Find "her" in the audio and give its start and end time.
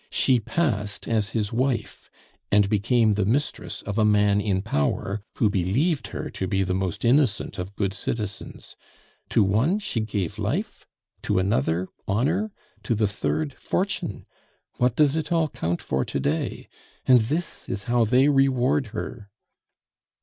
6.07-6.31, 18.97-19.29